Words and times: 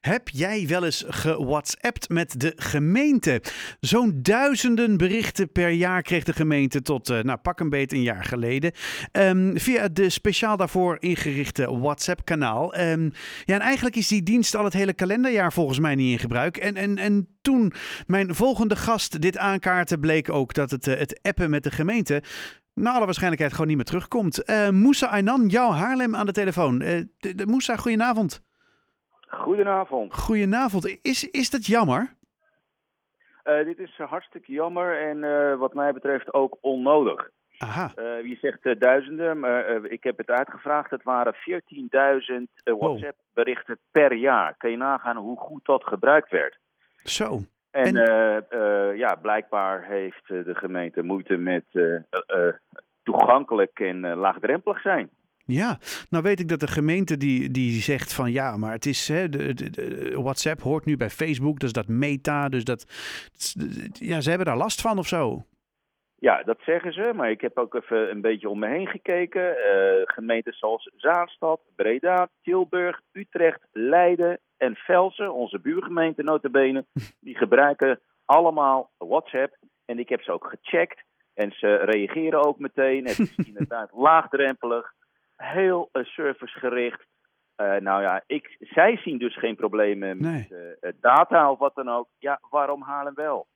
Heb 0.00 0.28
jij 0.28 0.66
wel 0.68 0.84
eens 0.84 1.04
gewhatsappt 1.08 2.08
met 2.08 2.40
de 2.40 2.52
gemeente? 2.56 3.42
Zo'n 3.80 4.18
duizenden 4.22 4.96
berichten 4.96 5.52
per 5.52 5.70
jaar 5.70 6.02
kreeg 6.02 6.24
de 6.24 6.32
gemeente 6.32 6.82
tot, 6.82 7.10
uh, 7.10 7.20
nou 7.20 7.38
pak 7.38 7.60
een 7.60 7.68
beet 7.68 7.92
een 7.92 8.02
jaar 8.02 8.24
geleden. 8.24 8.72
Um, 9.12 9.58
via 9.58 9.88
de 9.88 10.10
speciaal 10.10 10.56
daarvoor 10.56 10.96
ingerichte 11.00 11.78
WhatsApp-kanaal. 11.78 12.78
Um, 12.78 13.12
ja, 13.44 13.54
en 13.54 13.60
eigenlijk 13.60 13.96
is 13.96 14.08
die 14.08 14.22
dienst 14.22 14.54
al 14.54 14.64
het 14.64 14.72
hele 14.72 14.92
kalenderjaar 14.92 15.52
volgens 15.52 15.78
mij 15.78 15.94
niet 15.94 16.12
in 16.12 16.18
gebruik. 16.18 16.56
En, 16.56 16.76
en, 16.76 16.98
en 16.98 17.28
toen 17.42 17.72
mijn 18.06 18.34
volgende 18.34 18.76
gast 18.76 19.20
dit 19.20 19.38
aankaartte, 19.38 19.98
bleek 19.98 20.30
ook 20.30 20.54
dat 20.54 20.70
het, 20.70 20.86
uh, 20.86 20.96
het 20.96 21.18
appen 21.22 21.50
met 21.50 21.62
de 21.62 21.70
gemeente 21.70 22.22
naar 22.74 22.94
alle 22.94 23.04
waarschijnlijkheid 23.04 23.52
gewoon 23.52 23.68
niet 23.68 23.76
meer 23.76 23.86
terugkomt. 23.86 24.50
Uh, 24.50 24.68
Moussa 24.68 25.06
Aynan, 25.06 25.48
jouw 25.48 25.70
Haarlem 25.70 26.16
aan 26.16 26.26
de 26.26 26.32
telefoon. 26.32 26.82
Uh, 26.82 27.04
Moussa, 27.44 27.76
goedenavond. 27.76 28.48
Goedenavond. 29.30 30.14
Goedenavond. 30.14 30.98
Is, 31.02 31.30
is 31.30 31.50
dat 31.50 31.66
jammer? 31.66 32.14
Uh, 33.44 33.64
dit 33.64 33.78
is 33.78 33.96
hartstikke 33.96 34.52
jammer 34.52 35.08
en 35.08 35.58
wat 35.58 35.74
mij 35.74 35.92
betreft 35.92 36.34
ook 36.34 36.58
onnodig. 36.60 37.30
Aha. 37.58 37.92
wie 38.22 38.38
zegt 38.40 38.80
duizenden, 38.80 39.38
maar 39.38 39.84
ik 39.84 40.02
heb 40.02 40.18
het 40.18 40.28
uitgevraagd. 40.28 40.90
Het 40.90 41.02
waren 41.02 41.34
14.000 41.34 41.40
WhatsApp-berichten 42.64 43.78
per 43.90 44.14
jaar. 44.14 44.54
Kun 44.56 44.70
je 44.70 44.76
nagaan 44.76 45.16
hoe 45.16 45.38
goed 45.38 45.64
dat 45.64 45.84
gebruikt 45.84 46.30
werd? 46.30 46.58
Zo. 47.02 47.40
En, 47.70 47.96
en... 47.96 48.46
Ja, 48.96 49.14
blijkbaar 49.14 49.84
heeft 49.84 50.28
de 50.28 50.54
gemeente 50.54 51.02
moeite 51.02 51.36
met 51.36 51.64
toegankelijk 53.02 53.80
en 53.80 54.14
laagdrempelig 54.14 54.80
zijn. 54.80 55.10
Ja, 55.50 55.78
nou 56.10 56.22
weet 56.22 56.40
ik 56.40 56.48
dat 56.48 56.60
de 56.60 56.66
gemeente 56.66 57.16
die, 57.16 57.50
die 57.50 57.80
zegt 57.82 58.12
van 58.12 58.32
ja, 58.32 58.56
maar 58.56 58.72
het 58.72 58.86
is 58.86 59.08
hè, 59.08 59.28
de, 59.28 59.54
de, 59.54 59.70
de, 59.70 60.12
WhatsApp 60.22 60.60
hoort 60.60 60.84
nu 60.84 60.96
bij 60.96 61.10
Facebook, 61.10 61.58
dus 61.58 61.72
dat 61.72 61.88
meta, 61.88 62.48
dus 62.48 62.64
dat 62.64 62.84
ja, 63.92 64.20
ze 64.20 64.28
hebben 64.28 64.46
daar 64.46 64.56
last 64.56 64.80
van 64.80 64.98
of 64.98 65.06
zo. 65.06 65.44
Ja, 66.20 66.42
dat 66.42 66.58
zeggen 66.64 66.92
ze, 66.92 67.12
maar 67.14 67.30
ik 67.30 67.40
heb 67.40 67.58
ook 67.58 67.74
even 67.74 68.10
een 68.10 68.20
beetje 68.20 68.48
om 68.48 68.58
me 68.58 68.68
heen 68.68 68.86
gekeken. 68.86 69.56
Uh, 69.56 70.02
gemeenten 70.04 70.52
zoals 70.52 70.90
Zaanstad, 70.96 71.60
Breda, 71.76 72.28
Tilburg, 72.42 73.00
Utrecht, 73.12 73.66
Leiden 73.72 74.38
en 74.56 74.74
Velsen, 74.74 75.34
onze 75.34 75.58
buurgemeenten 75.58 76.24
notabene, 76.24 76.84
die 77.20 77.36
gebruiken 77.36 78.00
allemaal 78.24 78.90
WhatsApp. 78.98 79.56
En 79.84 79.98
ik 79.98 80.08
heb 80.08 80.22
ze 80.22 80.32
ook 80.32 80.46
gecheckt 80.46 81.02
en 81.34 81.52
ze 81.52 81.74
reageren 81.74 82.44
ook 82.44 82.58
meteen. 82.58 83.06
Het 83.06 83.18
is 83.18 83.34
inderdaad 83.52 83.90
laagdrempelig, 83.92 84.92
heel 85.40 85.88
uh, 85.92 86.04
servicegericht. 86.04 87.06
Uh, 87.56 87.76
nou 87.76 88.02
ja, 88.02 88.22
ik, 88.26 88.56
zij 88.58 88.96
zien 88.96 89.18
dus 89.18 89.38
geen 89.38 89.56
problemen 89.56 90.22
nee. 90.22 90.48
met 90.80 90.94
data 91.00 91.50
of 91.50 91.58
wat 91.58 91.74
dan 91.74 91.88
ook. 91.88 92.08
Ja, 92.18 92.40
waarom 92.50 92.82
halen 92.82 93.14
wel? 93.14 93.46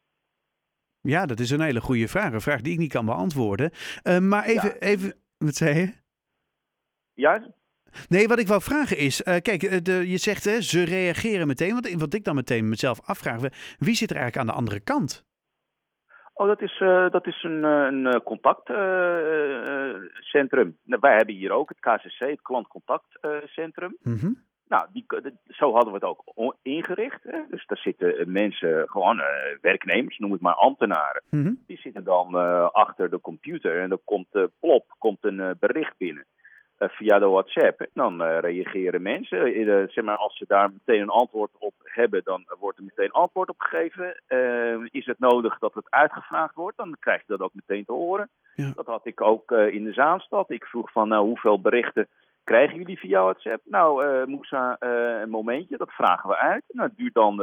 Ja, 1.00 1.26
dat 1.26 1.40
is 1.40 1.50
een 1.50 1.60
hele 1.60 1.80
goede 1.80 2.08
vraag. 2.08 2.32
Een 2.32 2.40
vraag 2.40 2.60
die 2.60 2.72
ik 2.72 2.78
niet 2.78 2.92
kan 2.92 3.06
beantwoorden. 3.06 3.70
Maar 4.20 4.44
even, 4.44 4.68
ja. 4.68 4.78
even, 4.78 5.14
wat 5.38 5.54
zei 5.54 5.78
je? 5.78 5.92
Ja? 7.14 7.54
Nee, 8.08 8.28
wat 8.28 8.38
ik 8.38 8.46
wou 8.46 8.62
vragen 8.62 8.96
is, 8.96 9.20
uh, 9.20 9.36
kijk, 9.36 9.84
de, 9.84 10.10
je 10.10 10.16
zegt 10.16 10.44
hè, 10.44 10.60
ze 10.60 10.84
reageren 10.84 11.46
meteen. 11.46 11.72
Want 11.72 11.92
wat 11.92 12.14
ik 12.14 12.24
dan 12.24 12.34
meteen 12.34 12.68
mezelf 12.68 13.00
afvraag, 13.00 13.40
wie 13.78 13.94
zit 13.94 14.10
er 14.10 14.16
eigenlijk 14.16 14.36
aan 14.36 14.54
de 14.54 14.60
andere 14.60 14.80
kant? 14.80 15.24
Oh, 16.34 16.46
dat 16.46 16.62
is, 16.62 16.80
uh, 16.80 17.10
dat 17.10 17.26
is 17.26 17.42
een, 17.42 17.62
een 17.62 18.22
contactcentrum. 18.22 20.76
wij 20.84 21.16
hebben 21.16 21.34
hier 21.34 21.50
ook 21.50 21.68
het 21.68 21.80
KCC, 21.80 22.18
het 22.18 22.42
klantcontactcentrum. 22.42 23.96
Mm 24.02 24.18
-hmm. 24.18 24.42
Nou, 24.68 24.86
die, 24.92 25.06
zo 25.48 25.72
hadden 25.72 25.92
we 25.92 25.98
het 25.98 26.04
ook 26.04 26.22
ingericht. 26.62 27.22
Hè? 27.22 27.38
Dus 27.50 27.66
daar 27.66 27.78
zitten 27.78 28.32
mensen, 28.32 28.88
gewoon 28.88 29.18
uh, 29.18 29.24
werknemers, 29.60 30.18
noem 30.18 30.32
het 30.32 30.40
maar 30.40 30.54
ambtenaren. 30.54 31.22
Mm 31.30 31.42
-hmm. 31.42 31.62
Die 31.66 31.78
zitten 31.78 32.04
dan 32.04 32.34
achter 32.72 33.10
de 33.10 33.20
computer 33.20 33.80
en 33.80 33.88
dan 33.88 34.00
komt 34.04 34.28
plop, 34.60 34.94
komt 34.98 35.18
een 35.20 35.56
bericht 35.58 35.96
binnen 35.96 36.26
via 36.78 37.18
de 37.18 37.26
WhatsApp. 37.26 37.86
Dan 37.92 38.22
reageren 38.22 39.02
mensen. 39.02 39.52
zeg 39.90 40.04
maar, 40.04 40.16
als 40.16 40.36
ze 40.36 40.44
daar 40.48 40.70
meteen 40.72 41.02
een 41.02 41.08
antwoord 41.08 41.50
op 41.58 41.74
hebben, 41.82 42.20
dan 42.24 42.44
wordt 42.58 42.78
er 42.78 42.84
meteen 42.84 43.10
antwoord 43.10 43.48
op 43.48 43.60
gegeven. 43.60 44.16
is 44.90 45.06
het 45.06 45.18
nodig 45.18 45.58
dat 45.58 45.74
het 45.74 45.90
uitgevraagd 45.90 46.54
wordt, 46.54 46.76
dan 46.76 46.96
krijg 47.00 47.18
je 47.18 47.26
dat 47.26 47.40
ook 47.40 47.54
meteen 47.54 47.84
te 47.84 47.92
horen. 47.92 48.28
Ja. 48.54 48.72
Dat 48.74 48.86
had 48.86 49.06
ik 49.06 49.20
ook 49.20 49.50
in 49.50 49.84
de 49.84 49.92
Zaanstad. 49.92 50.50
Ik 50.50 50.64
vroeg 50.64 50.92
van 50.92 51.08
nou, 51.08 51.26
hoeveel 51.26 51.60
berichten 51.60 52.08
krijgen 52.44 52.76
jullie 52.76 52.98
via 52.98 53.22
WhatsApp? 53.22 53.60
Nou, 53.64 54.26
Moussa, 54.26 54.76
een 55.22 55.30
momentje, 55.30 55.76
dat 55.76 55.90
vragen 55.90 56.28
we 56.28 56.36
uit. 56.36 56.64
Nou, 56.68 56.88
het 56.88 56.96
duurt 56.96 57.14
dan 57.14 57.36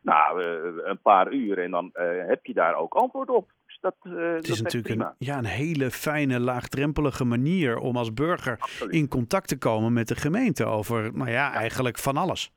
nou, 0.00 0.44
een 0.84 1.00
paar 1.02 1.32
uur 1.32 1.58
en 1.58 1.70
dan 1.70 1.90
heb 2.26 2.46
je 2.46 2.54
daar 2.54 2.74
ook 2.74 2.94
antwoord 2.94 3.28
op. 3.28 3.50
Dat, 3.84 3.96
het 4.00 4.48
is 4.48 4.62
natuurlijk 4.62 4.94
een, 4.94 5.14
ja, 5.18 5.38
een 5.38 5.44
hele 5.44 5.90
fijne, 5.90 6.40
laagdrempelige 6.40 7.24
manier 7.24 7.78
om 7.78 7.96
als 7.96 8.12
burger 8.12 8.56
Absoluut. 8.58 8.94
in 8.94 9.08
contact 9.08 9.48
te 9.48 9.58
komen 9.58 9.92
met 9.92 10.08
de 10.08 10.14
gemeente 10.14 10.64
over, 10.64 11.16
nou 11.16 11.30
ja, 11.30 11.52
eigenlijk 11.52 11.98
van 11.98 12.16
alles. 12.16 12.52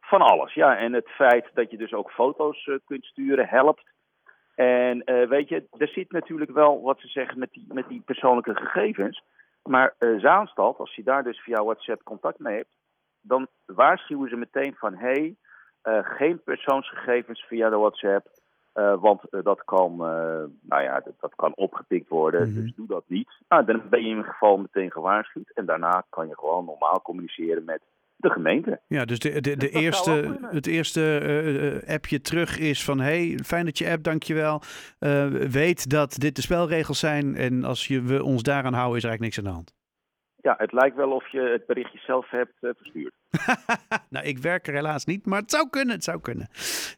Van 0.00 0.20
alles, 0.20 0.54
ja. 0.54 0.76
En 0.76 0.92
het 0.92 1.08
feit 1.08 1.50
dat 1.54 1.70
je 1.70 1.76
dus 1.76 1.92
ook 1.92 2.10
foto's 2.10 2.70
kunt 2.84 3.04
sturen 3.04 3.48
helpt. 3.48 3.82
En 4.54 5.04
weet 5.28 5.48
je, 5.48 5.66
er 5.78 5.88
zit 5.88 6.12
natuurlijk 6.12 6.50
wel 6.50 6.82
wat 6.82 7.00
ze 7.00 7.08
zeggen 7.08 7.38
met 7.38 7.52
die, 7.52 7.66
met 7.68 7.88
die 7.88 8.02
persoonlijke 8.04 8.54
gegevens. 8.54 9.22
Maar 9.62 9.94
Zaanstad, 9.98 10.78
als 10.78 10.94
je 10.94 11.02
daar 11.02 11.22
dus 11.24 11.40
via 11.40 11.64
WhatsApp 11.64 12.02
contact 12.02 12.38
mee 12.38 12.56
hebt, 12.56 12.76
dan 13.20 13.46
waarschuwen 13.66 14.28
ze 14.28 14.36
meteen 14.36 14.74
van 14.74 14.94
hé, 14.94 15.34
hey, 15.82 16.02
geen 16.02 16.42
persoonsgegevens 16.42 17.44
via 17.48 17.70
de 17.70 17.76
WhatsApp. 17.76 18.26
Uh, 18.76 19.00
want 19.00 19.20
dat 19.30 19.64
kan, 19.64 19.96
nou 20.60 20.82
ja, 20.82 21.00
dat, 21.00 21.14
dat, 21.20 21.34
kan 21.34 21.52
opgepikt 21.54 22.08
worden, 22.08 22.40
Mhm. 22.40 22.50
mm 22.50 22.56
-hmm. 22.56 22.64
dus 22.64 22.74
doe 22.74 22.86
dat 22.86 23.04
niet. 23.06 23.28
Nou, 23.48 23.64
dan 23.64 23.82
ben 23.90 24.00
je 24.00 24.08
in 24.08 24.16
ieder 24.16 24.30
geval 24.32 24.56
meteen 24.56 24.90
gewaarschuwd. 24.90 25.50
En 25.54 25.66
daarna 25.66 26.04
kan 26.10 26.28
je 26.28 26.34
gewoon 26.34 26.64
normaal 26.64 27.02
communiceren 27.02 27.64
met 27.64 27.80
de 28.16 28.30
gemeente. 28.30 28.80
Ja, 28.86 29.04
dus 29.04 29.18
de, 29.18 29.40
de, 29.40 29.68
eerste, 29.68 30.38
het 30.50 30.66
eerste 30.66 31.82
appje 31.86 32.20
terug 32.20 32.58
is 32.58 32.84
van... 32.84 33.00
hey, 33.00 33.38
fijn 33.44 33.64
dat 33.64 33.78
je 33.78 33.90
app, 33.90 34.02
dankjewel. 34.02 34.62
Weet 35.50 35.90
dat 35.90 36.18
dit 36.18 36.36
de 36.36 36.42
spelregels 36.42 36.98
zijn 36.98 37.34
en 37.34 37.64
als 37.64 37.86
je, 37.86 38.02
we 38.02 38.24
ons 38.24 38.42
daaraan 38.42 38.72
houden 38.74 38.96
is 38.96 39.02
er 39.02 39.08
eigenlijk 39.08 39.20
niks 39.20 39.38
aan 39.38 39.52
de 39.52 39.56
hand. 39.56 39.75
Ja, 40.46 40.54
het 40.58 40.72
lijkt 40.72 40.96
wel 40.96 41.10
of 41.10 41.28
je 41.28 41.40
het 41.40 41.66
berichtje 41.66 41.98
zelf 41.98 42.30
hebt 42.30 42.54
uh, 42.60 42.70
verstuurd. 42.76 43.14
nou, 44.10 44.26
ik 44.26 44.38
werk 44.38 44.66
er 44.66 44.74
helaas 44.74 45.04
niet, 45.04 45.26
maar 45.26 45.40
het 45.40 45.50
zou 45.50 45.70
kunnen, 45.70 45.94
het 45.94 46.04
zou 46.04 46.20
kunnen. 46.20 46.48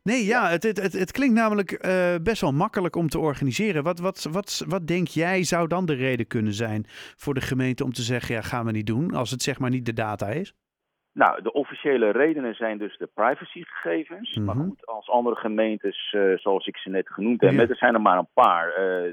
Nee, 0.03 0.25
ja, 0.25 0.49
het, 0.49 0.63
het, 0.63 0.83
het, 0.83 0.93
het 0.93 1.13
klinkt 1.13 1.35
namelijk 1.35 1.87
uh, 1.87 2.15
best 2.23 2.41
wel 2.41 2.53
makkelijk 2.53 2.97
om 2.97 3.09
te 3.09 3.19
organiseren. 3.19 3.83
Wat, 3.83 3.99
wat, 3.99 4.29
wat, 4.33 4.65
wat 4.69 4.87
denk 4.87 5.07
jij 5.07 5.43
zou 5.43 5.69
dan 5.69 5.87
de 5.87 5.95
reden 5.95 6.27
kunnen 6.27 6.53
zijn 6.53 6.85
voor 7.17 7.35
de 7.35 7.41
gemeente 7.41 7.85
om 7.85 7.93
te 7.93 8.03
zeggen... 8.03 8.35
ja, 8.35 8.41
gaan 8.41 8.65
we 8.65 8.71
niet 8.73 8.87
doen, 8.87 9.15
als 9.15 9.31
het 9.31 9.43
zeg 9.43 9.59
maar 9.59 9.71
niet 9.71 9.87
de 9.87 9.93
data 9.93 10.27
is? 10.27 10.55
Nou, 11.13 11.43
de 11.43 11.53
officiële 11.53 12.11
redenen 12.11 12.55
zijn 12.55 12.79
dus 12.79 12.97
de 12.99 13.09
privacygegevens. 13.15 14.35
Mhm. 14.35 14.45
Maar 14.45 14.55
goed, 14.55 14.87
als 14.87 15.09
andere 15.09 15.37
gemeentes, 15.37 16.13
uh, 16.17 16.37
zoals 16.37 16.67
ik 16.67 16.77
ze 16.77 16.91
net 16.91 17.09
genoemd 17.09 17.41
heb, 17.41 17.53
Ja. 17.53 17.69
er 17.69 17.77
zijn 17.77 17.95
er 17.95 18.01
maar 18.01 18.19
een 18.19 18.33
paar 18.35 18.73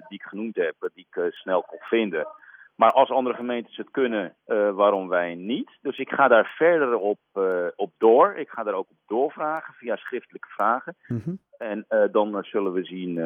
die 0.10 0.18
ik 0.20 0.24
genoemd 0.24 0.56
heb, 0.56 0.76
die 0.94 1.08
ik 1.10 1.34
snel 1.34 1.62
kon 1.62 1.80
vinden. 1.82 2.28
Maar 2.76 2.92
als 2.92 3.10
andere 3.10 3.36
gemeentes 3.36 3.78
het 3.78 3.92
kunnen, 3.92 4.36
uh, 4.48 4.72
waarom 4.72 5.08
wij 5.08 5.36
niet? 5.36 5.78
Dus 5.82 5.98
ik 5.98 6.10
ga 6.10 6.28
daar 6.28 6.54
verder 6.58 6.98
op, 6.98 7.20
uh, 7.34 7.66
op 7.76 7.92
door. 7.98 8.36
Ik 8.36 8.50
ga 8.50 8.64
daar 8.64 8.74
ook 8.74 8.90
op 8.90 8.98
doorvragen 9.08 9.74
via 9.74 9.96
schriftelijke 9.96 10.48
vragen. 10.48 10.96
Mhm. 11.08 11.36
En 11.58 11.86
uh, 11.90 12.04
dan 12.12 12.44
zullen 12.44 12.74
we 12.74 12.84
zien 12.84 13.20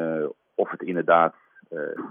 of 0.54 0.70
het 0.70 0.82
inderdaad 0.82 1.34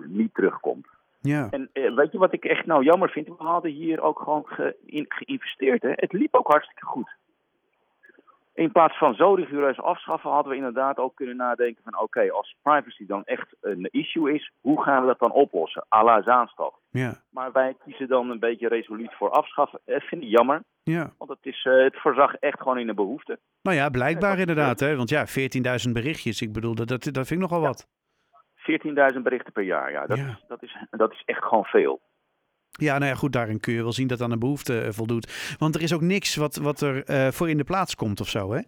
niet 0.06 0.34
terugkomt. 0.34 0.88
Ja, 1.22 1.48
En 1.50 1.70
weet 1.96 2.12
je 2.12 2.18
wat 2.18 2.34
ik 2.34 2.46
echt 2.46 2.66
nou 2.66 2.84
jammer 2.84 3.10
vind? 3.10 3.28
We 3.28 3.34
hadden 3.38 3.72
hier 3.72 4.02
ook 4.02 4.20
gewoon 4.20 4.46
ge 4.46 4.76
in, 4.86 5.06
geïnvesteerd. 5.08 5.82
Hè? 5.82 5.92
Het 5.96 6.14
liep 6.14 6.36
ook 6.36 6.48
hartstikke 6.48 6.86
goed. 6.86 7.16
In 8.60 8.72
plaats 8.72 8.98
van 8.98 9.16
zo 9.16 9.34
rigoureus 9.34 9.82
afschaffen, 9.82 10.30
hadden 10.30 10.52
we 10.52 10.58
inderdaad 10.58 10.98
ook 10.98 11.16
kunnen 11.16 11.36
nadenken 11.36 11.84
van... 11.84 11.94
oké, 11.94 12.04
okay, 12.04 12.30
als 12.30 12.56
privacy 12.62 13.06
dan 13.06 13.24
echt 13.24 13.56
een 13.62 13.88
issue 13.92 14.34
is, 14.34 14.52
hoe 14.62 14.84
gaan 14.84 15.02
we 15.02 15.08
dat 15.08 15.20
dan 15.20 15.32
oplossen? 15.32 15.86
à 15.90 16.04
la 16.04 16.22
Zaanstad. 16.22 16.74
ja, 16.90 17.22
Maar 17.30 17.52
wij 17.52 17.76
kiezen 17.84 18.08
dan 18.08 18.30
een 18.30 18.40
beetje 18.40 18.68
resoluut 18.68 19.14
voor 19.14 19.30
afschaffen. 19.30 19.80
Dat 19.86 20.04
vind 20.04 20.24
ik 20.24 20.30
jammer, 20.30 20.64
ja. 20.84 21.14
want 21.18 21.30
het, 21.30 21.40
is, 21.42 21.66
uh, 21.66 21.84
het 21.84 22.00
voorzag 22.00 22.34
echt 22.34 22.58
gewoon 22.58 22.80
in 22.80 22.88
de 22.88 22.94
behoefte. 22.94 23.40
Nou 23.62 23.78
ja, 23.78 23.90
blijkbaar 23.90 24.40
inderdaad. 24.40 24.80
Hè? 24.80 24.96
Want 24.96 25.10
ja, 25.10 25.26
14.000 25.28 25.92
berichtjes. 25.92 26.42
Ik 26.42 26.54
bedoel, 26.54 26.76
dat, 26.76 26.88
dat, 26.88 27.04
vind 27.04 27.32
ik 27.32 27.40
nogal 27.40 27.62
wat. 27.62 27.88
14.000 29.16 29.22
berichten 29.24 29.54
per 29.54 29.64
jaar, 29.64 29.92
ja. 29.92 30.06
Dat, 30.06 30.18
Ja. 30.18 30.28
Is, 30.28 30.46
dat, 30.48 30.64
is, 30.64 30.78
dat 30.90 31.12
is 31.12 31.24
echt 31.26 31.44
gewoon 31.44 31.66
veel. 31.66 32.02
Ja, 32.82 32.98
nou 32.98 33.10
ja, 33.12 33.16
goed, 33.18 33.34
daarin 33.34 33.60
kun 33.60 33.74
je 33.74 33.82
wel 33.82 33.92
zien 33.94 34.08
dat 34.08 34.22
aan 34.22 34.30
de 34.30 34.38
behoefte 34.38 34.82
eh, 34.82 34.90
voldoet. 34.92 35.56
Want 35.60 35.76
er 35.76 35.82
is 35.82 35.94
ook 35.94 36.02
niks 36.02 36.36
wat, 36.36 36.56
wat 36.56 36.82
er 36.82 37.04
eh, 37.06 37.28
voor 37.28 37.50
in 37.50 37.58
de 37.58 37.64
plaats 37.64 37.96
komt 37.96 38.20
of 38.22 38.28
zo, 38.28 38.52
hè? 38.52 38.62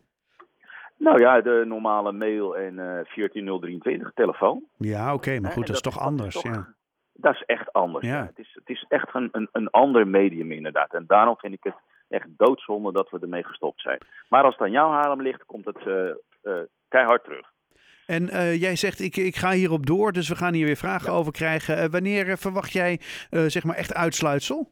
Nou 0.98 1.20
ja, 1.20 1.42
de 1.42 1.64
normale 1.68 2.12
mail 2.12 2.58
en 2.58 2.80
eh 2.80 3.06
14023 3.06 4.12
telefoon. 4.14 4.64
Ja, 4.78 5.14
oké, 5.14 5.40
maar 5.40 5.52
goed, 5.52 5.68
dat 5.68 5.76
is 5.76 5.82
toch 5.82 6.00
anders, 6.00 6.34
toch- 6.34 6.44
ja. 6.44 6.74
Dat 7.14 7.34
is 7.34 7.44
echt 7.46 7.74
anders. 7.74 8.06
Ja. 8.08 8.18
ja. 8.18 8.26
Het, 8.26 8.40
is, 8.40 8.52
het 8.54 8.70
is 8.70 8.86
echt 8.90 9.16
een, 9.16 9.30
een, 9.32 9.50
een 9.52 9.70
ander 9.70 10.08
medium 10.08 10.52
inderdaad. 10.52 10.94
En 10.94 11.04
daarom 11.08 11.38
vind 11.38 11.54
ik 11.54 11.64
het 11.64 11.76
echt 12.10 12.28
doodzonde 12.38 12.92
dat 12.92 13.10
we 13.10 13.20
ermee 13.22 13.44
gestopt 13.44 13.82
zijn. 13.82 13.98
Maar 14.30 14.44
als 14.44 14.54
het 14.54 14.64
aan 14.64 14.72
jouw 14.72 14.90
Haarlem 14.92 15.22
ligt, 15.22 15.46
komt 15.46 15.66
het 15.66 15.78
keihard 16.88 17.24
terug. 17.24 17.52
En 18.12 18.26
jij 18.58 18.76
zegt, 18.76 19.00
ik, 19.00 19.18
ik 19.18 19.36
ga 19.36 19.52
hierop 19.52 19.86
door, 19.86 20.12
dus 20.12 20.30
we 20.30 20.36
gaan 20.36 20.54
hier 20.54 20.66
weer 20.66 20.76
vragen 20.76 21.14
over 21.14 21.32
krijgen. 21.32 21.92
wanneer 21.92 22.38
verwacht 22.38 22.72
jij 22.72 23.00
zeg 23.30 23.64
maar 23.64 23.76
echt 23.76 23.94
uitsluitsel? 23.94 24.70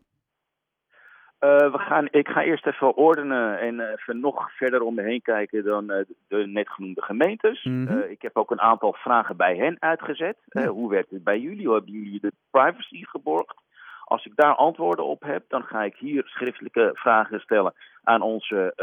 We 1.40 1.78
gaan, 1.78 2.08
ik 2.12 2.28
ga 2.28 2.44
eerst 2.44 2.66
even 2.66 2.96
ordenen 2.96 3.60
en 3.60 3.80
even 3.80 4.20
nog 4.20 4.52
verder 4.52 4.82
om 4.82 4.96
me 4.96 5.02
heen 5.02 5.22
kijken 5.22 5.64
dan 5.64 5.88
de 6.28 6.48
net 6.48 6.70
genoemde 6.70 7.02
gemeentes. 7.02 7.64
Mm 7.64 7.88
-hmm. 7.88 7.98
uh, 7.98 8.12
ik 8.12 8.22
heb 8.22 8.38
ook 8.38 8.52
een 8.52 8.62
aantal 8.62 8.94
vragen 8.94 9.38
bij 9.38 9.56
hen 9.56 9.76
uitgezet. 9.80 10.38
Ja. 10.46 10.68
hoe 10.68 10.90
werkt 10.90 11.10
het 11.10 11.24
bij 11.24 11.40
jullie? 11.40 11.66
Hoe 11.66 11.76
hebben 11.76 11.94
jullie 11.94 12.20
de 12.20 12.32
privacy 12.52 13.04
geborgd? 13.04 13.56
Als 14.04 14.26
ik 14.26 14.32
daar 14.36 14.56
antwoorden 14.56 15.06
op 15.06 15.24
heb, 15.24 15.44
dan 15.48 15.64
ga 15.64 15.84
ik 15.84 15.96
hier 15.96 16.24
schriftelijke 16.26 16.92
vragen 16.94 17.40
stellen 17.40 17.74
aan 18.04 18.22
onze 18.22 18.74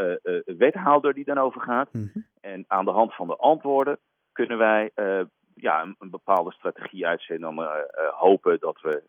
wethouder 0.45 1.13
die 1.13 1.25
dan 1.25 1.37
over 1.37 1.61
gaat. 1.61 1.93
Mm 1.93 2.09
-hmm. 2.13 2.25
En 2.41 2.65
aan 2.67 2.85
de 2.85 2.91
hand 2.91 3.15
van 3.15 3.27
de 3.27 3.35
antwoorden 3.35 3.97
kunnen 4.37 4.57
wij 4.57 4.91
ja, 5.55 5.81
een, 5.81 5.95
een, 5.99 6.09
bepaalde 6.09 6.51
strategie 6.51 7.07
uitzetten. 7.07 7.55
Dan 7.55 7.67
hopen 8.17 8.59
dat 8.59 8.81
we 8.81 9.03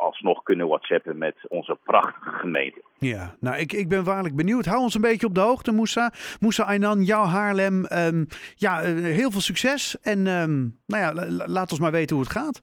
alsnog 0.00 0.42
kunnen 0.42 0.68
whatsappen 0.68 1.18
met 1.18 1.36
onze 1.48 1.78
prachtige 1.84 2.30
gemeente. 2.30 2.82
Ja, 2.98 3.34
nou 3.40 3.56
ik, 3.56 3.72
ik 3.72 3.88
ben 3.88 4.04
waarlijk 4.04 4.36
benieuwd. 4.36 4.64
Hou 4.64 4.80
ons 4.80 4.94
een 4.94 5.00
beetje 5.00 5.26
op 5.26 5.34
de 5.34 5.40
hoogte, 5.40 5.72
Moussa. 5.72 6.12
Moussa 6.40 6.64
Aynan, 6.64 7.02
jouw 7.02 7.24
Haarlem. 7.24 7.84
Um, 7.92 8.26
ja, 8.54 8.80
heel 9.18 9.30
veel 9.30 9.40
succes. 9.40 10.00
En 10.00 10.26
um, 10.26 10.78
nou 10.86 11.02
ja, 11.02 11.26
laat 11.46 11.70
ons 11.70 11.80
maar 11.80 11.90
weten 11.90 12.16
hoe 12.16 12.24
het 12.24 12.34
gaat. 12.34 12.62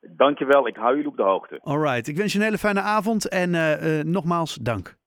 Dankjewel, 0.00 0.66
ik 0.66 0.76
hou 0.76 0.94
jullie 0.94 1.10
op 1.10 1.16
de 1.16 1.22
hoogte. 1.22 1.60
Alright, 1.62 2.08
ik 2.08 2.16
wens 2.16 2.32
je 2.32 2.38
een 2.38 2.44
hele 2.44 2.58
fijne 2.58 2.80
avond 2.80 3.28
en 3.28 3.54
uh, 3.54 3.98
uh, 3.98 4.04
nogmaals 4.04 4.54
dank. 4.54 4.98